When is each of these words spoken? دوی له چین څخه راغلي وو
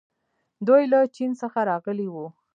دوی 0.67 0.83
له 0.91 0.99
چین 1.15 1.31
څخه 1.41 1.59
راغلي 1.71 2.07
وو 2.09 2.25